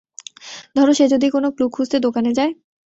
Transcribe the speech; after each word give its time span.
ধরো 0.75 0.93
সে 0.93 1.05
যদি 1.13 1.27
কোনো 1.29 1.47
ক্লু 1.55 1.65
খুঁজতে 1.75 1.97
দোকানে 2.05 2.31
যায়? 2.33 2.51